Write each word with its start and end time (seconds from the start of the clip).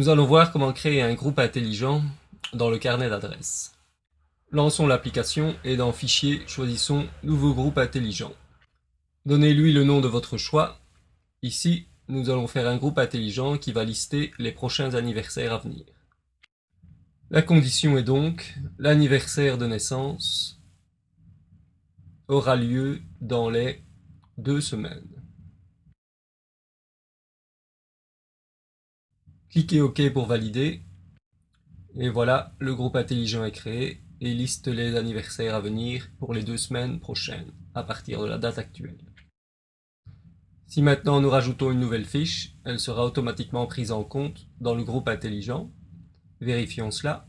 Nous 0.00 0.08
allons 0.08 0.24
voir 0.24 0.50
comment 0.50 0.72
créer 0.72 1.02
un 1.02 1.12
groupe 1.12 1.38
intelligent 1.38 2.02
dans 2.54 2.70
le 2.70 2.78
carnet 2.78 3.10
d'adresses. 3.10 3.74
Lançons 4.50 4.86
l'application 4.86 5.54
et 5.62 5.76
dans 5.76 5.92
Fichier, 5.92 6.40
choisissons 6.46 7.06
Nouveau 7.22 7.52
groupe 7.52 7.76
intelligent. 7.76 8.32
Donnez-lui 9.26 9.74
le 9.74 9.84
nom 9.84 10.00
de 10.00 10.08
votre 10.08 10.38
choix. 10.38 10.80
Ici, 11.42 11.86
nous 12.08 12.30
allons 12.30 12.46
faire 12.46 12.66
un 12.66 12.78
groupe 12.78 12.96
intelligent 12.96 13.58
qui 13.58 13.72
va 13.72 13.84
lister 13.84 14.30
les 14.38 14.52
prochains 14.52 14.94
anniversaires 14.94 15.52
à 15.52 15.58
venir. 15.58 15.84
La 17.28 17.42
condition 17.42 17.98
est 17.98 18.02
donc 18.02 18.54
l'anniversaire 18.78 19.58
de 19.58 19.66
naissance 19.66 20.62
aura 22.26 22.56
lieu 22.56 23.02
dans 23.20 23.50
les 23.50 23.84
deux 24.38 24.62
semaines. 24.62 25.19
Cliquez 29.50 29.80
OK 29.80 30.12
pour 30.12 30.26
valider. 30.26 30.80
Et 31.96 32.08
voilà, 32.08 32.54
le 32.60 32.72
groupe 32.72 32.94
intelligent 32.94 33.44
est 33.44 33.50
créé 33.50 34.00
et 34.20 34.32
liste 34.32 34.68
les 34.68 34.94
anniversaires 34.94 35.56
à 35.56 35.60
venir 35.60 36.08
pour 36.20 36.34
les 36.34 36.44
deux 36.44 36.56
semaines 36.56 37.00
prochaines, 37.00 37.50
à 37.74 37.82
partir 37.82 38.22
de 38.22 38.28
la 38.28 38.38
date 38.38 38.58
actuelle. 38.58 38.98
Si 40.68 40.82
maintenant 40.82 41.20
nous 41.20 41.30
rajoutons 41.30 41.72
une 41.72 41.80
nouvelle 41.80 42.04
fiche, 42.04 42.54
elle 42.64 42.78
sera 42.78 43.04
automatiquement 43.04 43.66
prise 43.66 43.90
en 43.90 44.04
compte 44.04 44.46
dans 44.60 44.76
le 44.76 44.84
groupe 44.84 45.08
intelligent. 45.08 45.72
Vérifions 46.40 46.92
cela. 46.92 47.26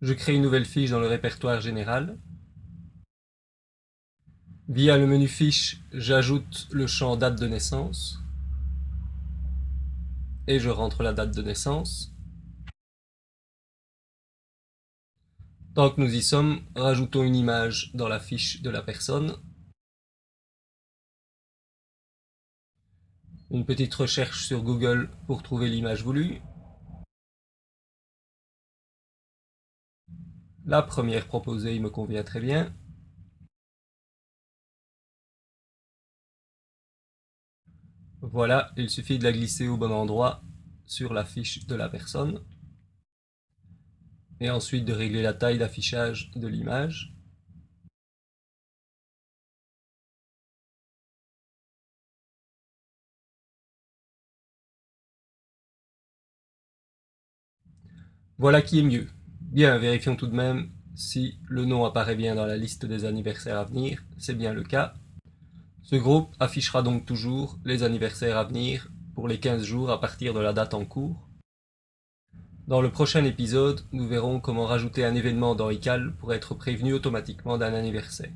Je 0.00 0.12
crée 0.12 0.34
une 0.34 0.42
nouvelle 0.42 0.66
fiche 0.66 0.90
dans 0.90 0.98
le 0.98 1.06
répertoire 1.06 1.60
général. 1.60 2.18
Via 4.68 4.98
le 4.98 5.06
menu 5.06 5.28
Fiche, 5.28 5.80
j'ajoute 5.92 6.66
le 6.72 6.88
champ 6.88 7.16
Date 7.16 7.38
de 7.38 7.46
naissance 7.46 8.23
et 10.46 10.58
je 10.58 10.70
rentre 10.70 11.02
la 11.02 11.12
date 11.12 11.34
de 11.34 11.42
naissance. 11.42 12.14
Tant 15.74 15.90
que 15.90 16.00
nous 16.00 16.14
y 16.14 16.22
sommes, 16.22 16.60
rajoutons 16.76 17.24
une 17.24 17.34
image 17.34 17.90
dans 17.94 18.06
la 18.06 18.20
fiche 18.20 18.62
de 18.62 18.70
la 18.70 18.82
personne. 18.82 19.36
Une 23.50 23.64
petite 23.64 23.94
recherche 23.94 24.46
sur 24.46 24.62
Google 24.62 25.10
pour 25.26 25.42
trouver 25.42 25.68
l'image 25.68 26.02
voulue. 26.02 26.40
La 30.64 30.82
première 30.82 31.26
proposée 31.26 31.78
me 31.78 31.90
convient 31.90 32.22
très 32.22 32.40
bien. 32.40 32.72
Voilà, 38.32 38.72
il 38.76 38.88
suffit 38.90 39.18
de 39.18 39.24
la 39.24 39.32
glisser 39.32 39.68
au 39.68 39.76
bon 39.76 39.92
endroit 39.92 40.42
sur 40.86 41.12
la 41.12 41.24
fiche 41.24 41.66
de 41.66 41.74
la 41.74 41.88
personne. 41.88 42.40
Et 44.40 44.48
ensuite 44.50 44.84
de 44.84 44.92
régler 44.92 45.20
la 45.22 45.34
taille 45.34 45.58
d'affichage 45.58 46.30
de 46.34 46.48
l'image. 46.48 47.14
Voilà 58.38 58.62
qui 58.62 58.78
est 58.78 58.82
mieux. 58.82 59.08
Bien, 59.40 59.76
vérifions 59.78 60.14
tout 60.14 60.28
de 60.28 60.34
même 60.36 60.70
si 60.94 61.38
le 61.48 61.64
nom 61.64 61.84
apparaît 61.84 62.14
bien 62.14 62.36
dans 62.36 62.46
la 62.46 62.56
liste 62.56 62.86
des 62.86 63.04
anniversaires 63.04 63.58
à 63.58 63.64
venir. 63.64 64.04
C'est 64.18 64.38
bien 64.38 64.52
le 64.52 64.62
cas. 64.62 64.94
Ce 65.84 65.96
groupe 65.96 66.34
affichera 66.40 66.80
donc 66.80 67.04
toujours 67.04 67.58
les 67.66 67.82
anniversaires 67.82 68.38
à 68.38 68.44
venir 68.44 68.88
pour 69.14 69.28
les 69.28 69.38
15 69.38 69.62
jours 69.62 69.90
à 69.90 70.00
partir 70.00 70.32
de 70.32 70.40
la 70.40 70.54
date 70.54 70.72
en 70.72 70.86
cours. 70.86 71.28
Dans 72.66 72.80
le 72.80 72.90
prochain 72.90 73.22
épisode, 73.26 73.82
nous 73.92 74.08
verrons 74.08 74.40
comment 74.40 74.64
rajouter 74.64 75.04
un 75.04 75.14
événement 75.14 75.54
dans 75.54 75.68
iCal 75.68 76.14
pour 76.14 76.32
être 76.32 76.54
prévenu 76.54 76.94
automatiquement 76.94 77.58
d'un 77.58 77.74
anniversaire. 77.74 78.32